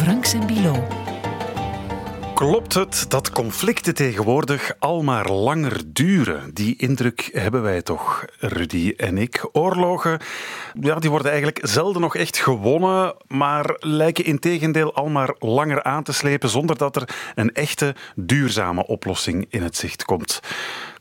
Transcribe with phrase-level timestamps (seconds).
[0.00, 0.86] Frank Bilo.
[2.34, 6.54] Klopt het dat conflicten tegenwoordig al maar langer duren?
[6.54, 9.48] Die indruk hebben wij toch, Rudy en ik.
[9.52, 10.20] Oorlogen
[10.80, 15.82] ja, die worden eigenlijk zelden nog echt gewonnen, maar lijken in tegendeel al maar langer
[15.82, 20.40] aan te slepen zonder dat er een echte duurzame oplossing in het zicht komt.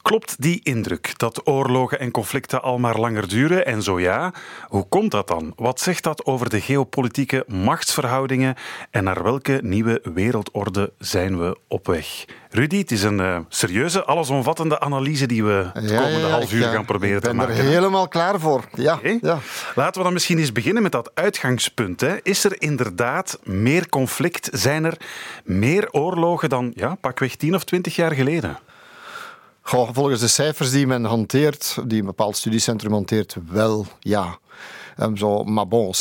[0.01, 3.65] Klopt die indruk dat oorlogen en conflicten al maar langer duren?
[3.65, 4.33] En zo ja,
[4.67, 5.53] hoe komt dat dan?
[5.55, 8.55] Wat zegt dat over de geopolitieke machtsverhoudingen
[8.91, 12.25] en naar welke nieuwe wereldorde zijn we op weg?
[12.51, 16.85] Rudy, het is een uh, serieuze, allesomvattende analyse die we het komende half uur gaan
[16.85, 17.53] proberen te maken.
[17.53, 18.63] Ik ben er helemaal klaar voor.
[18.73, 19.39] Ja, ja.
[19.75, 22.01] Laten we dan misschien eens beginnen met dat uitgangspunt.
[22.01, 22.15] Hè.
[22.23, 24.49] Is er inderdaad meer conflict?
[24.51, 24.97] Zijn er
[25.43, 28.59] meer oorlogen dan ja, pakweg 10 of 20 jaar geleden?
[29.69, 34.37] Volgens de cijfers die men hanteert, die een bepaald studiecentrum hanteert, wel ja.
[35.01, 35.93] Um, zo, maar bon,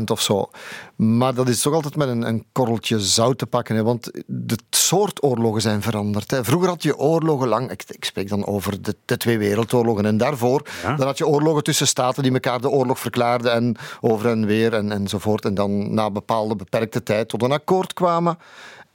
[0.00, 0.50] 60% of zo.
[0.96, 3.76] Maar dat is toch altijd met een, een korreltje zout te pakken.
[3.76, 6.30] Hè, want de soort oorlogen zijn veranderd.
[6.30, 6.44] Hè.
[6.44, 10.06] Vroeger had je oorlogen lang, ik, ik spreek dan over de, de, twee wereldoorlogen.
[10.06, 14.30] En daarvoor dan had je oorlogen tussen staten die elkaar de oorlog verklaarden en over
[14.30, 15.44] en weer en, enzovoort.
[15.44, 18.38] En dan na een bepaalde beperkte tijd tot een akkoord kwamen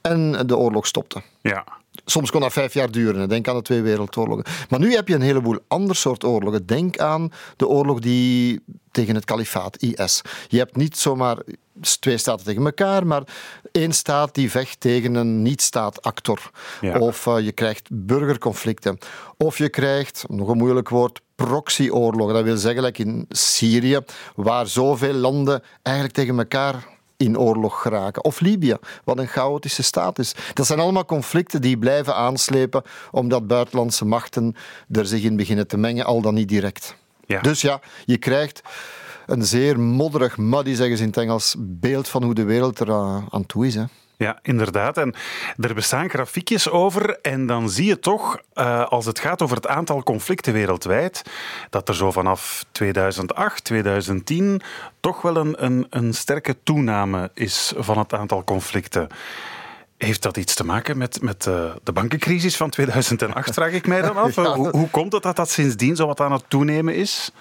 [0.02, 1.22] en de oorlog stopte.
[1.42, 1.79] Ja.
[2.06, 3.30] Soms kon dat vijf jaar duren.
[3.30, 4.46] Denk aan de Twee Wereldoorlogen.
[4.70, 6.66] Maar nu heb je een heleboel ander soort oorlogen.
[6.66, 10.22] Denk aan de oorlog die tegen het kalifaat, IS.
[10.48, 11.38] Je hebt niet zomaar
[12.00, 13.24] twee staten tegen elkaar, maar
[13.72, 16.52] één staat die vecht tegen een niet-staat-actor.
[17.00, 18.98] Of uh, je krijgt burgerconflicten.
[19.38, 22.34] Of je krijgt, nog een moeilijk woord, proxyoorlogen.
[22.34, 24.00] Dat wil zeggen, like in Syrië,
[24.36, 26.88] waar zoveel landen eigenlijk tegen elkaar
[27.20, 28.24] in oorlog geraken.
[28.24, 30.36] Of Libië, wat een chaotische staat is.
[30.54, 34.56] Dat zijn allemaal conflicten die blijven aanslepen omdat buitenlandse machten
[34.92, 36.96] er zich in beginnen te mengen, al dan niet direct.
[37.26, 37.42] Ja.
[37.42, 38.62] Dus ja, je krijgt
[39.26, 42.92] een zeer modderig, muddy, zeggen ze in het Engels, beeld van hoe de wereld er
[43.30, 43.76] aan toe is.
[43.76, 43.84] Hè.
[44.20, 44.98] Ja, inderdaad.
[44.98, 45.14] En
[45.58, 47.20] er bestaan grafiekjes over.
[47.22, 51.22] En dan zie je toch, uh, als het gaat over het aantal conflicten wereldwijd,
[51.70, 54.62] dat er zo vanaf 2008, 2010
[55.00, 59.08] toch wel een, een, een sterke toename is van het aantal conflicten.
[59.98, 64.02] Heeft dat iets te maken met, met uh, de bankencrisis van 2008, vraag ik mij
[64.02, 64.36] dan af?
[64.56, 67.32] Hoe, hoe, komt het dat dat sindsdien zo wat aan het toenemen is?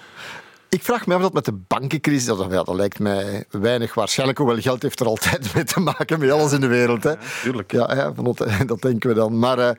[0.69, 4.39] Ik vraag me af dat met de bankencrisis, dat, ja, dat lijkt mij weinig waarschijnlijk,
[4.39, 7.03] hoewel geld heeft er altijd mee te maken, met alles in de wereld.
[7.03, 7.09] Hè.
[7.09, 7.71] Ja, tuurlijk.
[7.71, 8.13] Ja, ja,
[8.65, 9.39] dat denken we dan.
[9.39, 9.69] Maar uh,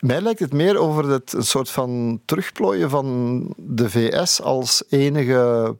[0.00, 5.76] mij lijkt het meer over het, een soort van terugplooien van de VS als enige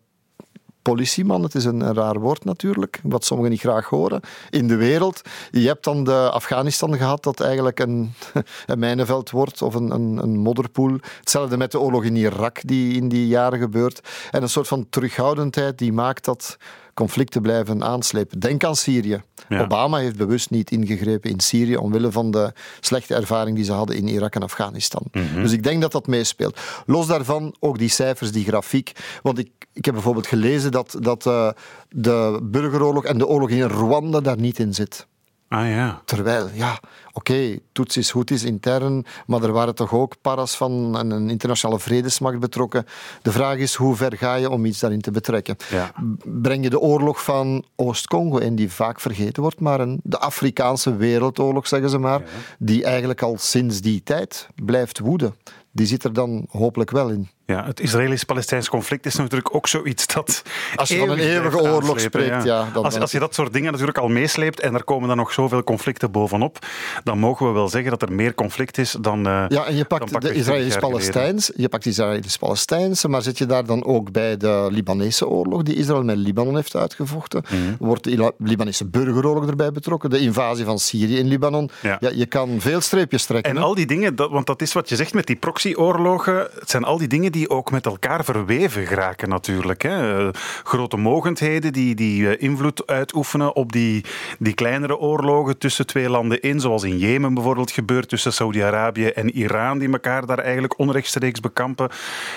[0.92, 4.20] politieman, het is een, raar woord natuurlijk, wat sommigen niet graag horen,
[4.50, 5.20] in de wereld.
[5.50, 8.12] Je hebt dan de Afghanistan gehad, dat eigenlijk een,
[8.66, 10.98] een mijnenveld wordt of een, een, een modderpoel.
[11.18, 14.08] Hetzelfde met de oorlog in Irak, die in die jaren gebeurt.
[14.30, 16.56] En een soort van terughoudendheid die maakt dat
[16.96, 18.40] conflicten blijven aanslepen.
[18.40, 19.22] Denk aan Syrië.
[19.48, 23.96] Obama heeft bewust niet ingegrepen in Syrië omwille van de slechte ervaring die ze hadden
[23.96, 25.02] in Irak en Afghanistan.
[25.12, 25.42] Mhm.
[25.42, 26.60] Dus ik denk dat dat meespeelt.
[26.86, 28.92] Los daarvan ook die cijfers, die grafiek.
[29.22, 31.50] Want ik, ik heb bijvoorbeeld gelezen dat, dat uh,
[31.88, 35.06] de burgeroorlog en de oorlog in Rwanda daar niet in zit.
[35.48, 36.02] Ah ja.
[36.04, 36.80] Terwijl, ja,
[37.16, 41.30] oké, okay, Toets is goed is intern, maar er waren toch ook paras van een
[41.30, 42.84] internationale vredesmacht betrokken.
[43.22, 45.56] De vraag is, hoe ver ga je om iets daarin te betrekken?
[45.70, 45.92] Ja.
[46.24, 50.96] Breng je de oorlog van Oost-Congo in, die vaak vergeten wordt, maar een, de Afrikaanse
[50.96, 52.22] wereldoorlog, zeggen ze maar,
[52.58, 55.34] die eigenlijk al sinds die tijd blijft woeden.
[55.72, 57.28] Die zit er dan hopelijk wel in.
[57.46, 60.42] Ja, het Israëlisch-Palestijns conflict is natuurlijk ook zoiets dat.
[60.76, 62.68] Als je van een eeuwige oorlog spreekt, ja.
[62.72, 65.32] dan als, als je dat soort dingen natuurlijk al meesleept en er komen dan nog
[65.32, 66.58] zoveel conflicten bovenop,
[67.04, 69.26] dan mogen we wel zeggen dat er meer conflict is dan.
[69.26, 73.84] Uh, ja, en je pakt de Israëlisch-Palestijns, je pakt Israëlisch-Palestijnse, maar zit je daar dan
[73.84, 77.42] ook bij de Libanese oorlog die Israël met Libanon heeft uitgevochten?
[77.48, 77.60] Mhm.
[77.78, 80.10] Wordt de Libanese burgeroorlog erbij betrokken?
[80.10, 81.70] De invasie van Syrië in Libanon?
[81.82, 81.96] Ja.
[82.00, 83.56] ja je kan veel streepjes trekken.
[83.56, 86.70] En al die dingen, dat, want dat is wat je zegt met die proxyoorlogen, het
[86.70, 89.82] zijn al die dingen die ook met elkaar verweven geraken natuurlijk.
[89.82, 90.30] Hè.
[90.62, 94.04] Grote mogendheden die, die eh, invloed uitoefenen op die,
[94.38, 99.30] die kleinere oorlogen tussen twee landen in, zoals in Jemen bijvoorbeeld gebeurt tussen Saudi-Arabië en
[99.30, 101.90] Iran, die elkaar daar eigenlijk onrechtstreeks bekampen.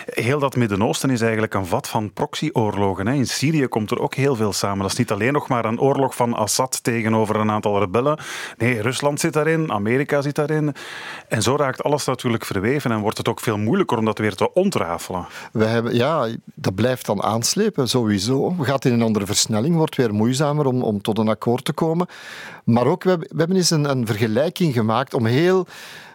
[0.06, 3.08] Heel dat Midden-Oosten is eigenlijk een vat van proxyoorlogen.
[3.08, 4.80] In Syrië komt er ook heel veel samen.
[4.80, 8.20] Dat is niet alleen nog maar een oorlog van Assad tegenover een aantal rebellen.
[8.58, 10.76] Nee, Rusland zit daarin, Amerika zit daarin.
[11.28, 14.36] En zo raakt alles natuurlijk verweven en wordt het ook veel moeilijker om dat weer
[14.36, 14.89] te ontruimen
[15.52, 18.56] We hebben, ja, dat blijft dan aanslepen, sowieso.
[18.56, 21.74] We gaat in een andere versnelling, wordt weer moeizamer om, om tot een akkoord te
[21.74, 22.08] komen.
[22.70, 25.68] Maar ook, we hebben, we hebben eens een, een vergelijking gemaakt om heel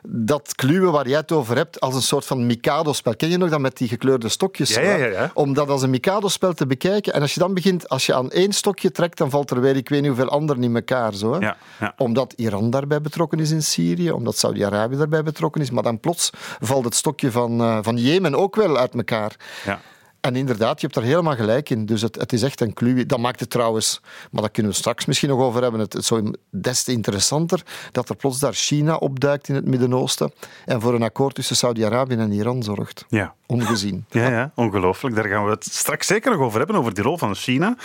[0.08, 3.16] dat kluwen waar jij het over hebt als een soort van Mikado-spel.
[3.16, 4.74] Ken je nog dat met die gekleurde stokjes?
[4.74, 5.30] Ja, ja, ja, ja.
[5.34, 7.12] Om dat als een Mikado-spel te bekijken.
[7.12, 9.76] En als je dan begint, als je aan één stokje trekt, dan valt er weer
[9.76, 11.14] ik weet niet hoeveel anderen in elkaar.
[11.14, 11.50] Zo, hè?
[11.96, 15.70] Omdat Iran daarbij betrokken is in Syrië, omdat Saudi-Arabië daarbij betrokken is.
[15.70, 16.30] Maar dan plots
[16.60, 19.36] valt het stokje van, uh, van Jemen ook wel uit elkaar.
[19.64, 19.80] Ja.
[20.24, 21.86] En inderdaad, je hebt daar helemaal gelijk in.
[21.86, 23.06] Dus het, het is echt een clue.
[23.06, 24.00] Dat maakt het trouwens,
[24.30, 27.62] maar daar kunnen we straks misschien nog over hebben, het, het zo des te interessanter
[27.92, 30.32] dat er plots daar China opduikt in het Midden-Oosten
[30.64, 33.04] en voor een akkoord tussen Saudi-Arabië en Iran zorgt.
[33.08, 33.34] Ja.
[33.46, 34.04] Ongezien.
[34.14, 35.14] Ja, ja, ongelooflijk.
[35.14, 37.76] Daar gaan we het straks zeker nog over hebben, over die rol van China.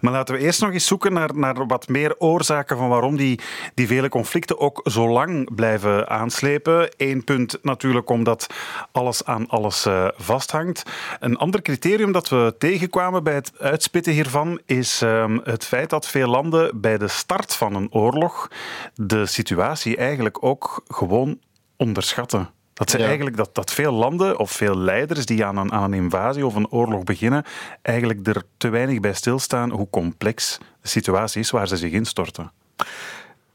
[0.00, 3.40] Maar laten we eerst nog eens zoeken naar, naar wat meer oorzaken van waarom die,
[3.74, 6.90] die vele conflicten ook zo lang blijven aanslepen.
[6.96, 8.46] Eén punt natuurlijk omdat
[8.92, 10.82] alles aan alles uh, vasthangt.
[11.20, 16.06] Een ander criterium dat we tegenkwamen bij het uitspitten hiervan is um, het feit dat
[16.06, 18.50] veel landen bij de start van een oorlog
[18.94, 21.38] de situatie eigenlijk ook gewoon
[21.76, 22.50] onderschatten.
[22.72, 23.06] Dat, ze Ja.
[23.06, 26.54] eigenlijk, dat, dat veel landen of veel leiders die aan een, aan een invasie of
[26.54, 27.44] een oorlog beginnen,
[27.82, 32.52] eigenlijk er te weinig bij stilstaan hoe complex de situatie is waar ze zich instorten.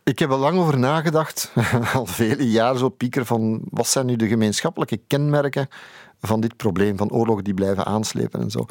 [0.03, 1.53] Ik heb er lang over nagedacht,
[1.93, 5.69] al vele jaren zo pieker, van wat zijn nu de gemeenschappelijke kenmerken
[6.21, 8.65] van dit probleem, van oorlogen die blijven aanslepen en zo.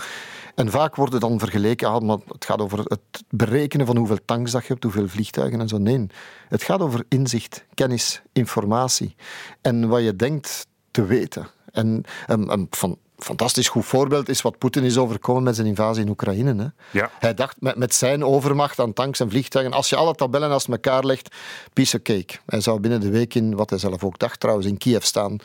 [0.55, 4.51] En vaak worden dan vergeleken, ah, maar het gaat over het berekenen van hoeveel tanks
[4.51, 5.79] dat je hebt, hoeveel vliegtuigen en zo.
[5.79, 6.07] Nee,
[6.49, 9.15] het gaat over inzicht, kennis, informatie
[9.61, 11.47] en wat je denkt te weten.
[11.73, 16.09] En een van, fantastisch goed voorbeeld is wat Poetin is overkomen met zijn invasie in
[16.09, 16.55] Oekraïne.
[16.57, 16.99] Hè.
[16.99, 17.11] Ja.
[17.19, 20.69] Hij dacht met, met zijn overmacht aan tanks en vliegtuigen, als je alle tabellen naast
[20.69, 21.35] elkaar legt,
[21.73, 22.39] piece of cake.
[22.47, 25.37] Hij zou binnen de week in, wat hij zelf ook dacht trouwens, in Kiev staan.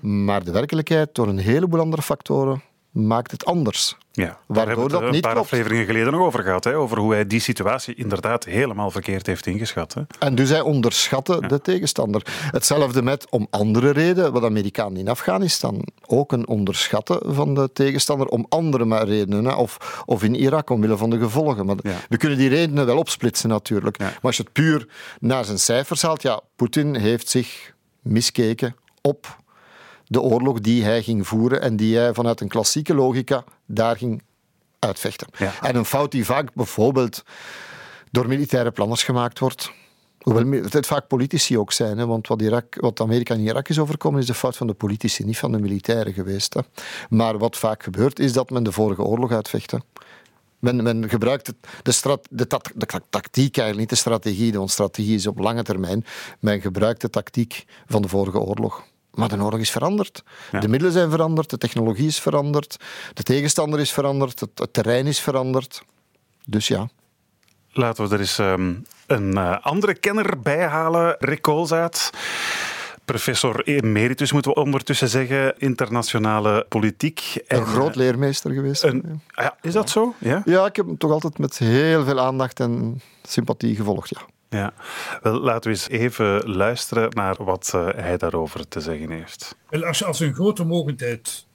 [0.00, 2.62] Maar de werkelijkheid, door een heleboel andere factoren,
[3.06, 3.96] maakt het anders.
[4.12, 5.46] Ja, daar Waardoor hebben we dat een paar klopt.
[5.46, 6.64] afleveringen geleden nog over gehad.
[6.64, 9.94] Hè, over hoe hij die situatie inderdaad helemaal verkeerd heeft ingeschat.
[9.94, 10.02] Hè.
[10.18, 12.22] En dus hij onderschatte de tegenstander.
[12.50, 18.26] Hetzelfde met, om andere reden, wat Amerikanen in Afghanistan ook een onderschatten van de tegenstander,
[18.26, 19.44] om andere maar redenen.
[19.44, 19.54] Hè.
[19.54, 21.66] Of, of in Irak, omwille van de gevolgen.
[21.66, 21.96] Maar Ja.
[22.08, 23.98] We kunnen die redenen wel opsplitsen natuurlijk.
[23.98, 24.86] Maar als je het puur
[25.20, 27.72] naar zijn cijfers haalt, ja, Poetin heeft zich
[28.02, 29.36] miskeken op
[30.08, 34.22] de oorlog die hij ging voeren en die hij vanuit een klassieke logica daar ging
[34.78, 35.28] uitvechten.
[35.38, 35.52] Ja.
[35.62, 37.22] En een fout die vaak bijvoorbeeld
[38.10, 39.72] door militaire planners gemaakt wordt.
[40.18, 43.78] Hoewel het vaak politici ook zijn, hè, want wat, Irak, wat Amerika in Irak is
[43.78, 46.54] overkomen is de fout van de politici, niet van de militairen geweest.
[46.54, 46.60] Hè.
[47.08, 49.70] Maar wat vaak gebeurt is dat men de vorige oorlog uitvecht.
[49.70, 49.78] hè.
[50.58, 54.70] Men, men gebruikt het, de, strat, de, de ta- tactiek eigenlijk, niet de strategie, want
[54.70, 56.04] strategie is op lange termijn.
[56.40, 58.84] Men gebruikt de tactiek van de vorige oorlog.
[59.18, 60.22] Maar de oorlog is veranderd.
[60.52, 60.60] Ja.
[60.60, 62.76] De middelen zijn veranderd, de technologie is veranderd,
[63.14, 65.82] de tegenstander is veranderd, het, het terrein is veranderd.
[66.44, 66.88] Dus ja.
[67.72, 68.74] Laten we er eens ehm,
[69.06, 72.10] een eh, andere kenner bij halen, Rick Koolzaad.
[73.04, 77.42] Professor emeritus moeten we ondertussen zeggen, internationale politiek.
[77.46, 78.82] Een En, groot eh, leermeester geweest.
[78.82, 80.14] een- ah ja, is dat zo?
[80.18, 80.42] Ja?
[80.44, 84.20] Ja, ik heb hem toch altijd met heel veel aandacht en sympathie gevolgd, ja.
[84.48, 84.74] Ja.
[85.22, 89.56] Wel, laten we eens even luisteren naar wat eh, hij daarover te zeggen heeft.
[89.68, 91.46] Wel, als je als een grote mogendheid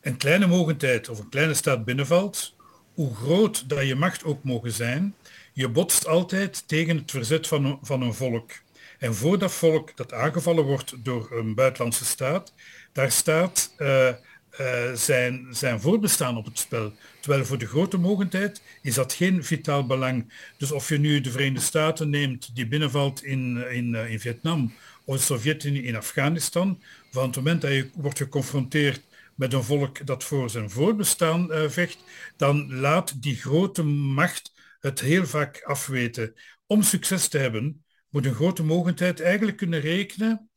[0.00, 2.54] een kleine mogendheid of een kleine staat binnenvalt,
[2.94, 5.14] hoe groot dat je macht ook mogen zijn,
[5.52, 8.50] je botst altijd tegen het verzet van een, van een volk.
[8.98, 12.52] En voor dat volk dat aangevallen wordt door een buitenlandse staat,
[12.92, 14.08] daar staat eh,
[14.50, 16.92] eh, zijn, zijn voortbestaan op het spel.
[17.20, 20.32] Terwijl voor de grote mogendheid is dat geen vitaal belang.
[20.56, 24.72] Dus of je nu de Verenigde Staten neemt die binnenvalt in, in, eh, in Vietnam
[25.04, 29.02] of de Sovjet-Unie in Afghanistan, van het moment dat je wordt geconfronteerd
[29.34, 32.04] met een volk dat voor zijn voortbestaan eh, vecht,
[32.36, 36.34] dan laat die grote macht het heel vaak afweten.
[36.66, 40.50] Om succes te hebben, moet een grote mogendheid eigenlijk kunnen rekenen,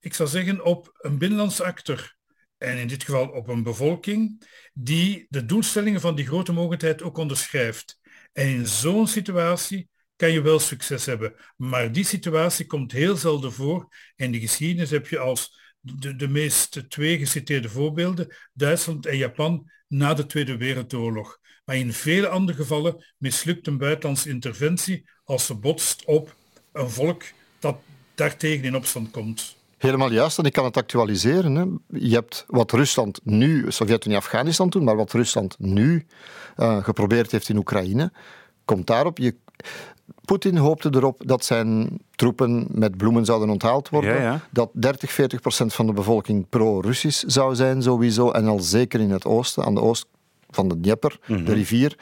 [0.00, 2.14] ik zou zeggen, op een binnenlandse actor.
[2.62, 7.16] En in dit geval op een bevolking die de doelstellingen van die grote mogendheid ook
[7.16, 8.00] onderschrijft.
[8.32, 11.34] En in zo'n situatie kan je wel succes hebben.
[11.56, 13.88] Maar die situatie komt heel zelden voor.
[14.16, 19.70] In de geschiedenis heb je als de, de meest twee geciteerde voorbeelden, Duitsland en Japan
[19.88, 21.38] na de Tweede Wereldoorlog.
[21.64, 26.36] Maar in vele andere gevallen mislukt een buitenlandse interventie als ze botst op
[26.72, 27.24] een volk
[27.58, 27.80] dat
[28.14, 29.56] daartegen in opstand komt.
[29.82, 31.54] Helemaal juist, en ik kan het actualiseren.
[31.54, 31.64] Hè.
[31.98, 36.06] Je hebt wat Rusland nu, Sovjet-Unie, Afghanistan toen, maar wat Rusland nu
[36.56, 38.12] eh, geprobeerd heeft in Oekraïne,
[38.64, 39.18] komt daarop.
[39.18, 39.36] Je,
[40.24, 44.14] Poetin hoopte erop dat zijn troepen met bloemen zouden onthaald worden.
[44.14, 44.40] Ja, ja.
[44.50, 48.30] Dat 30, 40 procent van de bevolking pro-Russisch zou zijn, sowieso.
[48.30, 50.06] En al zeker in het oosten, aan de oost
[50.50, 51.98] van de Dnieper, de rivier.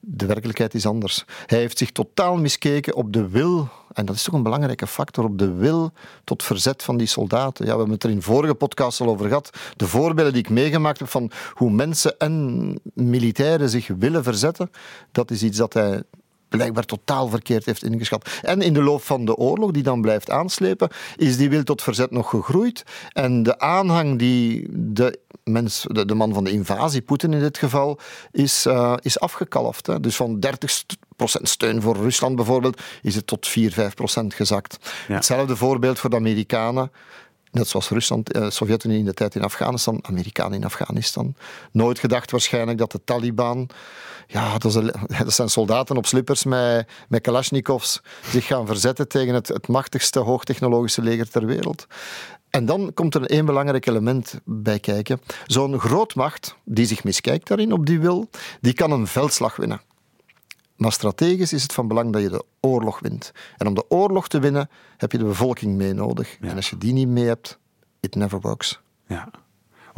[0.00, 1.24] De werkelijkheid is anders.
[1.46, 5.24] Hij heeft zich totaal miskeken op de wil, en dat is toch een belangrijke factor,
[5.24, 5.92] op de wil
[6.24, 7.64] tot verzet van die soldaten.
[7.64, 9.50] Ja, we hebben het er in vorige podcast al over gehad.
[9.76, 14.70] De voorbeelden die ik meegemaakt heb van hoe mensen en militairen zich willen verzetten,
[15.12, 16.02] dat is iets dat hij
[16.48, 18.30] blijkbaar totaal verkeerd heeft ingeschat.
[18.42, 21.82] En in de loop van de oorlog, die dan blijft aanslepen, is die wil tot
[21.82, 22.82] verzet nog gegroeid.
[23.12, 27.58] En de aanhang die de, mens, de, de man van de invasie, Poetin in dit
[27.58, 27.98] geval,
[28.30, 29.86] is, uh, is afgekalfd.
[29.86, 30.00] Hè.
[30.00, 30.50] Dus van 30%
[31.42, 34.78] steun voor Rusland bijvoorbeeld, is het tot 4, 5% gezakt.
[35.08, 35.14] Ja.
[35.14, 36.90] Hetzelfde voorbeeld voor de Amerikanen.
[37.50, 41.34] Net zoals Rusland, eh, Sovjet-Unie in de tijd in Afghanistan, Amerikanen in Afghanistan.
[41.72, 43.70] Nooit gedacht waarschijnlijk dat de Taliban
[44.26, 44.82] ja, dat,
[45.26, 51.02] zijn soldaten op slippers met, met Kalashnikovs zich gaan verzetten tegen het, het machtigste hoogtechnologische
[51.02, 51.86] leger ter wereld.
[52.50, 55.20] En dan komt er één belangrijk element bij kijken.
[55.46, 58.28] Zo'n grootmacht die zich miskijkt daarin op die wil,
[58.60, 59.80] die kan een veldslag winnen.
[60.78, 63.32] Maar strategisch is het van belang dat je de oorlog wint.
[63.56, 66.38] En om de oorlog te winnen heb je de bevolking mee nodig.
[66.40, 67.58] En als je die niet mee hebt,
[68.00, 68.80] it never works.
[69.06, 69.30] Ja.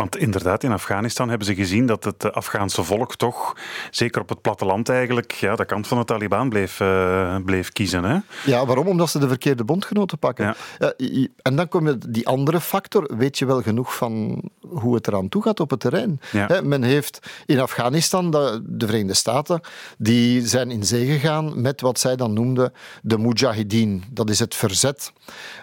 [0.00, 3.56] Want inderdaad, in Afghanistan hebben ze gezien dat het Afghaanse volk toch,
[3.90, 8.04] zeker op het platteland eigenlijk, ja, de kant van de Taliban bleef, uh, bleef kiezen.
[8.04, 8.18] Hè?
[8.44, 8.86] Ja, waarom?
[8.86, 10.56] Omdat ze de verkeerde bondgenoten pakken.
[10.78, 10.94] Ja.
[11.42, 15.28] En dan kom je die andere factor, weet je wel genoeg van hoe het eraan
[15.28, 16.20] toe gaat op het terrein.
[16.32, 16.60] Ja.
[16.62, 19.60] men heeft in Afghanistan, de, de, Verenigde Staten,
[19.98, 24.04] die zijn in zee gegaan met wat zij dan noemden de Mujahideen.
[24.10, 25.12] Dat is het verzet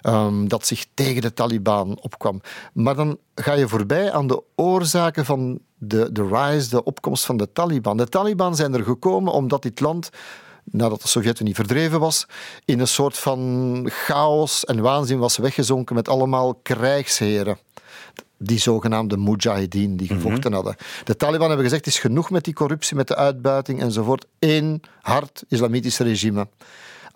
[0.03, 2.41] um, dat zich tegen de Taliban opkwam.
[2.74, 7.38] Maar dan ga je voorbij aan de oorzaken van de, de rise, de opkomst van
[7.38, 7.98] de Taliban.
[7.98, 10.10] De Taliban zijn er gekomen omdat dit land
[10.72, 12.27] nadat de Sovjet-Unie verdreven was,
[12.65, 17.57] in een soort van chaos en waanzin was weggezonken met allemaal krijgsheren.
[18.39, 20.75] Die zogenaamde mujahideen die gevochten hadden.
[21.03, 24.25] De Taliban hebben gezegd: het is genoeg met die corruptie, met de uitbuiting enzovoort.
[24.39, 26.48] Eén hard islamitisch regime.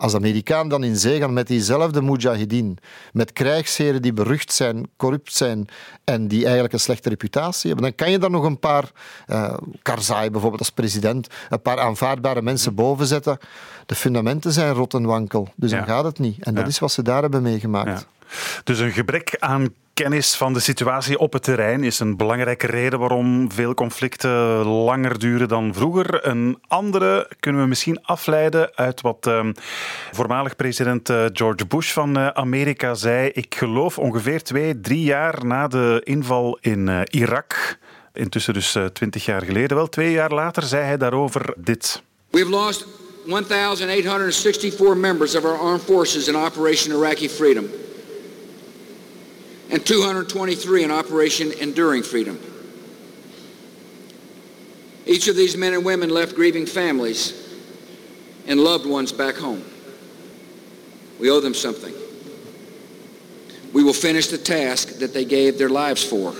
[0.02, 2.78] Als Amerikaan dan in zee gaan met diezelfde mujahideen,
[3.12, 5.68] met krijgsheren die berucht zijn, corrupt zijn
[6.04, 8.90] en die eigenlijk een slechte reputatie hebben, dan kan je daar nog een paar,
[9.26, 13.38] uh, Karzai bijvoorbeeld als president, een paar aanvaardbare mensen boven zetten.
[13.86, 16.44] De fundamenten zijn rot en wankel, dus dan gaat het niet.
[16.44, 18.06] En dat is wat ze daar hebben meegemaakt.
[18.64, 22.98] Dus een gebrek aan kennis van de situatie op het terrein is een belangrijke reden
[22.98, 24.30] waarom veel conflicten
[24.66, 26.26] langer duren dan vroeger.
[26.26, 29.48] Een andere kunnen we misschien afleiden uit wat uh,
[30.12, 33.28] voormalig president uh, George Bush van uh, Amerika zei.
[33.28, 37.78] Ik geloof ongeveer twee, drie jaar na de inval in uh, Irak.
[38.12, 39.76] Intussen dus twintig jaar geleden.
[39.76, 42.02] Wel twee jaar later zei hij daarover dit.
[42.30, 42.86] We've lost
[43.26, 47.66] 1,864 members of our armed forces in Operation Iraqi Freedom.
[49.72, 52.38] And 223 in Operation Enduring Freedom.
[55.06, 57.58] Each of these men and women left grieving families
[58.46, 59.64] and loved ones back home.
[61.18, 61.94] We owe them something.
[63.72, 66.34] We will finish the task that they gave their lives for.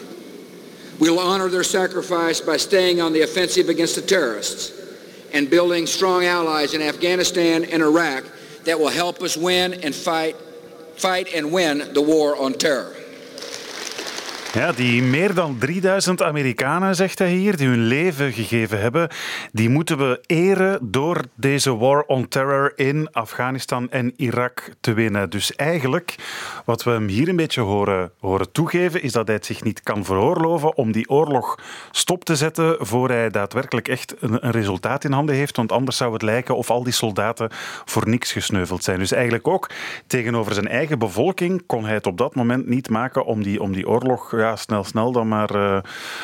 [1.01, 4.79] We will honor their sacrifice by staying on the offensive against the terrorists
[5.33, 8.25] and building strong allies in Afghanistan and Iraq
[8.65, 10.37] that will help us win and fight,
[10.97, 12.95] fight and win the war on terror.
[14.54, 19.09] Ja, die meer dan 3000 Amerikanen, zegt hij hier, die hun leven gegeven hebben,
[19.52, 25.30] die moeten we eren door deze war on terror in Afghanistan en Irak te winnen.
[25.30, 26.14] Dus eigenlijk,
[26.64, 29.82] wat we hem hier een beetje horen, horen toegeven, is dat hij het zich niet
[29.82, 31.59] kan veroorloven om die oorlog
[31.90, 35.56] stop te zetten voor hij daadwerkelijk echt een, een resultaat in handen heeft.
[35.56, 37.49] Want anders zou het lijken of al die soldaten
[37.85, 38.99] voor niks gesneuveld zijn.
[38.99, 39.71] Dus eigenlijk ook
[40.06, 43.73] tegenover zijn eigen bevolking kon hij het op dat moment niet maken om die, om
[43.73, 45.78] die oorlog ja, snel, snel dan maar uh,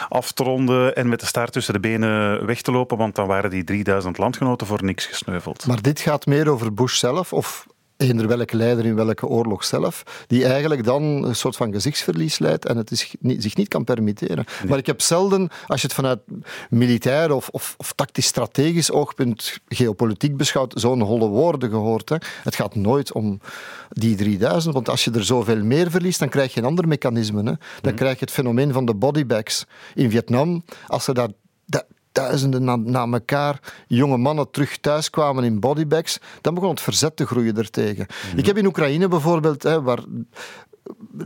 [0.08, 3.26] af te ronden en met de staart tussen de benen weg te lopen, want dan
[3.26, 5.66] waren die 3000 landgenoten voor niks gesneuveld.
[5.66, 7.66] Maar dit gaat meer over Bush zelf of
[7.98, 12.66] eender welke leider in welke oorlog zelf, die eigenlijk dan een soort van gezichtsverlies leidt
[12.66, 14.44] en het is, niet, zich niet kan permitteren.
[14.68, 16.20] Maar ik heb zelden, als je het vanuit
[16.70, 22.08] militair of, of, of tactisch-strategisch oogpunt geopolitiek beschouwt, zo'n holle woorden gehoord.
[22.08, 22.16] Hè.
[22.42, 23.40] Het gaat nooit om
[23.88, 27.38] die 3000, want als je er zoveel meer verliest, dan krijg je een ander mechanisme.
[27.38, 27.44] Hè.
[27.44, 27.94] Dan mhm.
[27.94, 29.66] krijg je het fenomeen van de bodybags.
[29.94, 31.28] In Vietnam, als ze daar
[32.18, 37.16] duizenden na, na elkaar jonge mannen terug thuis kwamen in bodybags, dan begon het verzet
[37.16, 38.06] te groeien ertegen.
[38.32, 40.02] Mm Ik heb in Oekraïne bijvoorbeeld, hè, waar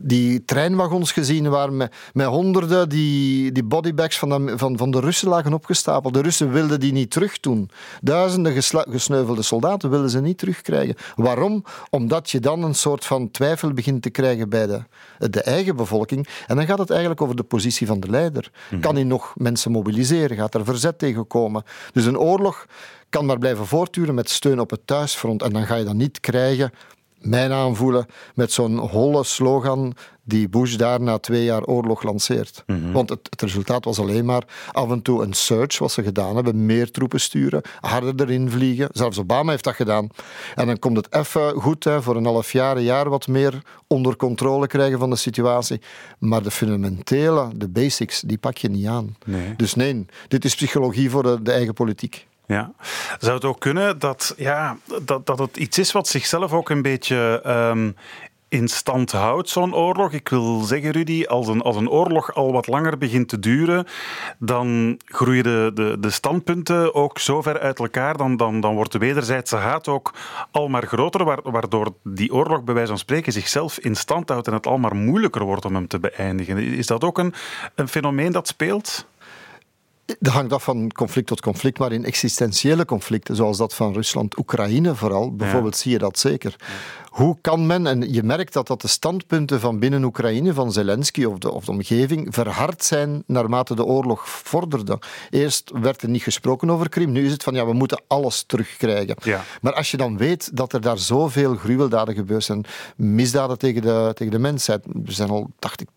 [0.01, 5.01] die treinwagons gezien waar met, met honderden die, die bodybags van de, van, van de
[5.01, 6.15] Russen lagen opgestapeld.
[6.15, 7.71] De Russen wilden die niet terugdoen.
[8.01, 10.95] Duizenden gesneuvelde soldaten wilden ze niet terugkrijgen.
[11.15, 11.65] Waarom?
[11.91, 14.83] Omdat je dan een soort van twijfel begint te krijgen bij de,
[15.31, 16.29] de eigen bevolking.
[16.47, 18.51] En dan gaat het eigenlijk over de positie van de leider.
[18.71, 18.81] Mhm.
[18.81, 20.37] Kan hij nog mensen mobiliseren?
[20.37, 21.65] Gaat er verzet tegen komen?
[21.93, 22.67] Dus een oorlog
[23.09, 25.43] kan maar blijven voortduren met steun op het thuisfront.
[25.43, 26.73] En dan ga je dat niet krijgen
[27.23, 32.63] mijn aanvoelen met zo'n holle slogan die Bush daar na twee jaar oorlog lanceert.
[32.67, 32.93] Mhm.
[32.93, 36.35] Want het, het, resultaat was alleen maar af en toe een search, wat ze gedaan
[36.35, 38.89] hebben, meer troepen sturen, harder erin vliegen.
[38.93, 40.09] Zelfs Obama heeft dat gedaan.
[40.55, 43.63] En dan komt het even goed, hè, voor een half jaar, een jaar wat meer
[43.87, 45.81] onder controle krijgen van de situatie.
[46.19, 49.17] Maar de fundamentele, de basics, die pak je niet aan.
[49.57, 52.27] Dus nee, dit is psychologie voor de, de eigen politiek.
[52.53, 52.73] Ja.
[53.19, 56.83] Zou het ook kunnen dat, ja, dat, dat het iets is wat zichzelf ook een
[56.83, 57.91] beetje ehm,
[58.49, 60.13] in stand houdt, zo'n oorlog?
[60.13, 63.87] Ik wil zeggen, Rudy, als een, als een oorlog al wat langer begint te duren,
[64.39, 68.93] dan groeien de, de, de standpunten ook zo ver uit elkaar, dan, dan, dan wordt
[68.93, 70.15] de wederzijdse haat ook
[70.51, 74.55] al maar groter, waardoor die oorlog bij wijze van spreken zichzelf in stand houdt en
[74.55, 76.59] het al maar moeilijker wordt om hem te beëindigen.
[76.59, 77.35] Is dat ook een,
[77.75, 79.07] een fenomeen dat speelt?
[80.05, 84.95] Dat hangt af van conflict tot conflict, maar in existentiële conflicten, zoals dat van Rusland-Oekraïne
[84.95, 86.57] vooral, bijvoorbeeld, zie je dat zeker.
[87.13, 91.25] Hoe kan men, en je merkt dat dat de standpunten van binnen Oekraïne, van Zelensky
[91.25, 94.99] of de, of de omgeving, verhard zijn naarmate de oorlog vorderde.
[95.31, 98.43] Eerst werd er niet gesproken over Krim, nu is het van ja, we moeten alles
[98.47, 99.17] terugkrijgen.
[99.23, 99.45] Ja.
[99.61, 102.65] Maar als je dan weet dat er daar zoveel gruweldaden gebeurd zijn,
[102.97, 105.89] misdaden tegen de, tegen de mensheid, er zijn al, dacht ik,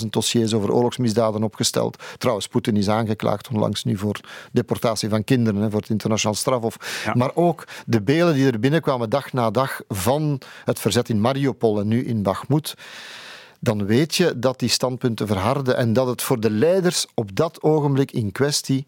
[0.00, 2.02] 20.000 dossiers over oorlogsmisdaden opgesteld.
[2.18, 4.20] Trouwens, Poetin is aangeklaagd onlangs nu voor
[4.52, 7.04] deportatie van kinderen, hè, voor het internationaal strafhof.
[7.14, 11.80] Maar ook de beelden die er binnenkwamen dag na dag van het verzet in Mariupol
[11.80, 12.74] en nu in Bakhmut,
[13.60, 17.62] dan weet je dat die standpunten verharden en dat het voor de leiders op dat
[17.62, 18.86] ogenblik in kwestie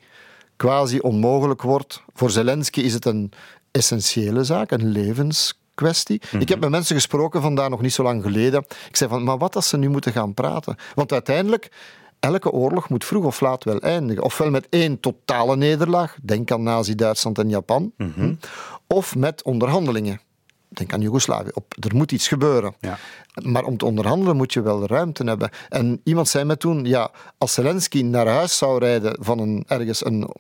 [0.56, 2.02] quasi onmogelijk wordt.
[2.14, 3.32] Voor Zelensky is het een
[3.70, 6.14] essentiële zaak, een levenskwestie.
[6.14, 6.60] Ik heb mhm.
[6.60, 8.64] met mensen gesproken vandaar nog niet zo lang geleden.
[8.88, 10.76] Ik zei van, maar wat als ze nu moeten gaan praten?
[10.94, 11.70] Want uiteindelijk,
[12.20, 14.22] elke oorlog moet vroeg of laat wel eindigen.
[14.22, 18.34] Ofwel met één totale nederlaag, denk aan Nazi-Duitsland en Japan, mhm.
[18.86, 20.20] of met onderhandelingen
[20.68, 22.75] denk aan Joegoslavië, op, er moet iets gebeuren.
[22.80, 22.98] Ja.
[23.42, 25.50] Maar om te onderhandelen moet je wel ruimte hebben.
[25.68, 30.04] En iemand zei me toen, ja, als Zelensky naar huis zou rijden van een, ergens
[30.04, 30.30] een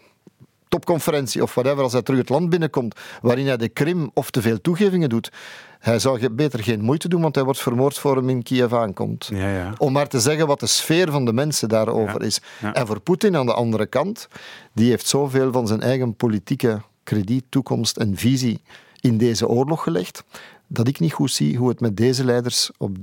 [0.68, 4.42] topconferentie of whatever, als hij terug het land binnenkomt, waarin hij de Krim of te
[4.42, 5.32] veel toegevingen doet,
[5.78, 9.28] hij zou beter geen moeite doen, want hij wordt vermoord voor hem in Kiev aankomt.
[9.32, 9.72] Ja, ja.
[9.78, 12.40] Om maar te zeggen wat de sfeer van de mensen daarover is.
[12.72, 14.28] En voor Poetin aan de andere kant,
[14.72, 18.62] die heeft zoveel van zijn eigen politieke krediet, toekomst en visie
[19.00, 20.24] in deze oorlog gelegd,
[20.66, 22.96] dat ik niet goed zie hoe het met deze leiders op,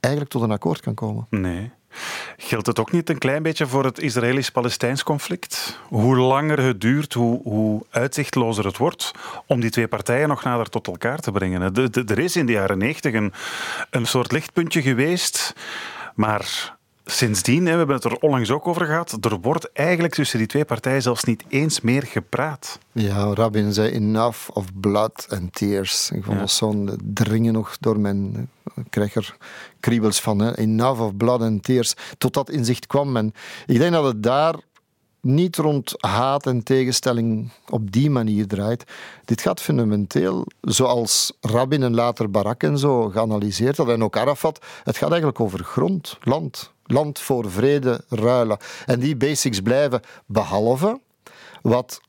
[0.00, 1.26] eigenlijk tot een akkoord kan komen.
[1.30, 1.70] Nee.
[2.36, 5.78] Geldt het ook niet een klein beetje voor het Israëlisch-Palestijns conflict?
[5.88, 9.10] Hoe langer het duurt, hoe, hoe uitzichtlozer het wordt
[9.46, 11.74] om die twee partijen nog nader tot elkaar te brengen.
[11.92, 13.32] er is in de jaren negentig een,
[13.90, 15.54] een soort lichtpuntje geweest,
[16.14, 16.76] maar
[17.10, 20.64] sindsdien, we hebben het er onlangs ook over gehad, er wordt eigenlijk tussen die twee
[20.64, 22.78] partijen zelfs niet eens meer gepraat.
[22.92, 26.10] Ja, Rabin zei enough of blood and tears.
[26.10, 26.40] Ik vond ja.
[26.40, 28.50] dat zo'n dringen nog door mijn...
[28.74, 29.36] Ik krijg er
[29.80, 30.38] kriebels van.
[30.38, 30.56] Hè.
[30.56, 31.94] Enough of blood and tears.
[32.18, 33.16] Tot dat inzicht kwam.
[33.16, 33.32] En
[33.66, 34.54] ik denk dat het daar
[35.20, 38.84] niet rond haat en tegenstelling op die manier draait.
[39.24, 44.64] Dit gaat fundamenteel, zoals Rabin en later Barak en zo geanalyseerd had, en ook Arafat,
[44.84, 46.72] het gaat eigenlijk over grond, land.
[46.90, 48.58] Land voor vrede ruilen.
[48.86, 51.00] En die basics blijven, behalve
[51.62, 52.00] wat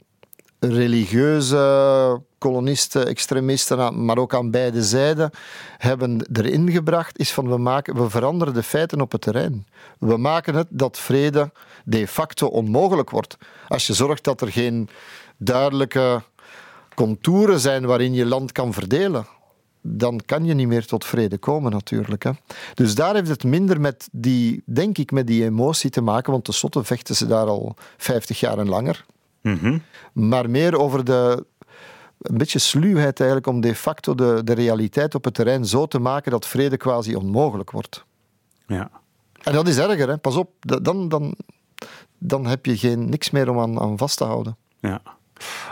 [0.59, 5.31] religieuze kolonisten, extremisten, maar ook aan beide zijden,
[5.77, 9.67] hebben erin gebracht, is van we, maken, we veranderen de feiten op het terrein.
[9.99, 11.51] We maken het dat vrede
[11.85, 13.37] de facto onmogelijk wordt.
[13.67, 14.89] Als je zorgt dat er geen
[15.37, 16.21] duidelijke
[16.95, 19.25] contouren zijn waarin je land kan verdelen
[19.81, 22.23] dan kan je niet meer tot vrede komen natuurlijk.
[22.23, 22.31] Hè.
[22.73, 26.43] Dus daar heeft het minder met die, denk ik, met die emotie te maken, want
[26.43, 29.05] tenslotte vechten ze daar al 50 jaar en langer.
[29.41, 29.77] Mhm.
[30.13, 31.45] Maar meer over de,
[32.21, 35.99] een beetje sluwheid eigenlijk om de facto de, de realiteit op het terrein zo te
[35.99, 38.05] maken dat vrede quasi onmogelijk wordt.
[38.67, 38.89] Ja.
[39.43, 40.17] En dat is erger, hè.
[40.17, 41.35] pas op, dan, dan,
[42.17, 44.57] dan heb je geen, niks meer om aan, aan vast te houden.
[44.79, 45.01] Ja.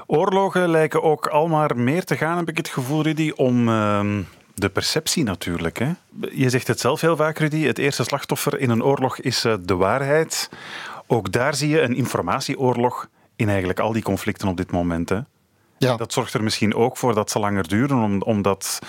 [0.10, 4.22] Oorlogen lijken ook al maar meer te gaan, heb ik het gevoel, Rudy, om ehm,
[4.54, 5.80] de perceptie natuurlijk.
[5.80, 5.92] Hè?
[6.32, 7.64] Je zegt het zelf heel vaak, Rudy.
[7.64, 10.50] Het eerste slachtoffer in een oorlog is uh, de waarheid.
[11.08, 15.10] Ook daar zie je een informatieoorlog in eigenlijk al die conflicten op dit moment.
[15.10, 15.20] Hè?
[15.78, 15.96] Ja.
[15.96, 18.80] Dat zorgt er misschien ook voor dat ze langer duren, omdat,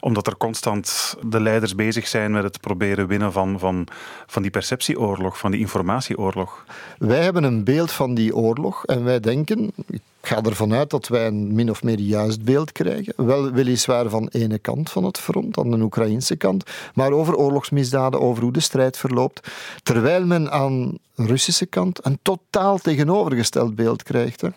[0.00, 3.86] omdat er constant de leiders bezig zijn met het proberen winnen van, van,
[4.26, 6.64] van die perceptieoorlog, van die informatieoorlog?
[6.98, 11.08] Wij hebben een beeld van die oorlog en wij denken, ik ga ervan uit dat
[11.08, 13.12] wij een min of meer juist beeld krijgen.
[13.16, 18.20] Wel weliswaar van ene kant van het front, aan de Oekraïnse kant, maar over oorlogsmisdaden,
[18.20, 19.48] over hoe de strijd verloopt.
[19.82, 24.40] Terwijl men aan de Russische kant een totaal tegenovergesteld beeld krijgt.
[24.40, 24.48] Hè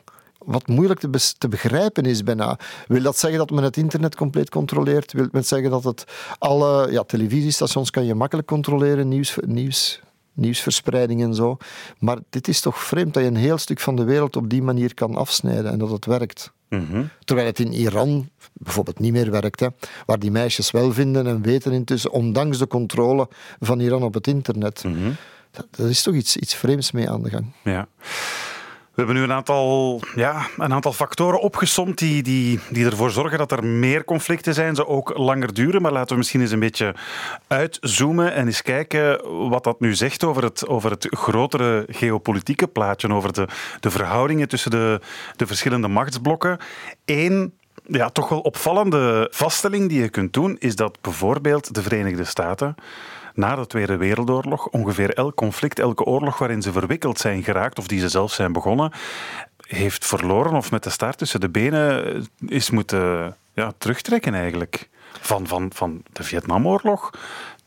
[0.46, 2.60] wat moeilijk te, te, begrijpen is bijna.
[2.88, 5.14] Wil dat zeggen dat men het internet compleet controleert?
[5.14, 6.04] Wil men zeggen dat het
[6.38, 10.02] alle ja, televisiestations kan je makkelijk controleren, nieuws, nieuws,
[10.34, 11.58] nieuwsverspreiding en zo.
[12.00, 14.62] Maar dit is toch vreemd dat je een heel stuk van de wereld op die
[14.62, 16.52] manier kan afsnijden en dat het werkt.
[16.70, 17.04] Mhm.
[17.24, 19.68] Terwijl het in Iran bijvoorbeeld niet meer werkt, hè,
[20.06, 23.28] waar die meisjes wel vinden en weten intussen, ondanks de controle
[23.60, 24.84] van Iran op het internet.
[24.84, 25.16] Mm
[25.72, 27.46] dat, is toch iets, iets vreemds mee aan de gang.
[27.64, 27.88] Ja.
[28.94, 33.38] We hebben nu een aantal, ja, een aantal factoren opgesomd die, die, die ervoor zorgen
[33.38, 35.82] dat er meer conflicten zijn, ze ook langer duren.
[35.82, 36.96] Maar laten we misschien eens een beetje
[37.48, 43.14] uitzoomen en eens kijken wat dat nu zegt over het, over het grotere geopolitieke plaatje,
[43.14, 43.48] over de,
[43.80, 45.00] de verhoudingen tussen de,
[45.36, 46.58] de verschillende machtsblokken.
[47.06, 47.54] Eén
[47.86, 52.76] ja, toch wel opvallende vaststelling die je kunt doen, is dat bijvoorbeeld de Verenigde Staten
[53.34, 57.88] na de Tweede Wereldoorlog ongeveer elk conflict, elke oorlog waarin ze verwikkeld zijn geraakt of
[57.88, 58.92] die ze zelf zijn begonnen,
[59.68, 64.90] heeft verloren of met de staart tussen de benen is moeten ja, terugtrekken eigenlijk.
[65.22, 67.12] Van, van, van de Vietnamoorlog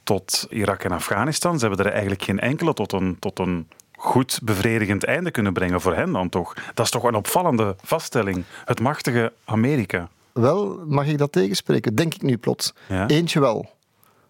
[0.02, 1.58] tot Irak en Afghanistan.
[1.58, 5.80] Ze hebben er eigenlijk geen enkele tot een, tot een goed bevredigend einde kunnen brengen
[5.80, 6.54] voor hen dan toch.
[6.74, 8.44] Dat is toch een opvallende vaststelling.
[8.64, 10.08] Het machtige Amerika.
[10.32, 11.94] Wel, mag ik dat tegenspreken?
[11.94, 12.72] Denk ik nu plots.
[13.06, 13.70] Eentje wel.